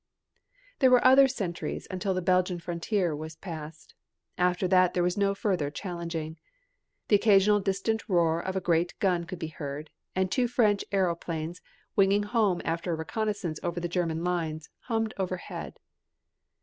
There 0.79 0.89
were 0.89 1.05
other 1.05 1.27
sentries 1.27 1.87
until 1.91 2.15
the 2.15 2.23
Belgian 2.23 2.57
frontier 2.59 3.15
was 3.15 3.35
passed. 3.35 3.93
After 4.35 4.67
that 4.67 4.95
there 4.95 5.03
was 5.03 5.15
no 5.15 5.35
further 5.35 5.69
challenging. 5.69 6.39
The 7.09 7.15
occasional 7.17 7.59
distant 7.59 8.09
roar 8.09 8.41
of 8.43 8.55
a 8.55 8.61
great 8.61 8.97
gun 8.97 9.25
could 9.25 9.37
be 9.37 9.49
heard, 9.49 9.91
and 10.15 10.31
two 10.31 10.47
French 10.47 10.83
aeroplanes, 10.91 11.61
winging 11.95 12.23
home 12.23 12.63
after 12.65 12.93
a 12.93 12.95
reconnaissance 12.95 13.59
over 13.61 13.79
the 13.79 13.87
German 13.87 14.23
lines, 14.23 14.71
hummed 14.85 15.13
overhead. 15.17 15.77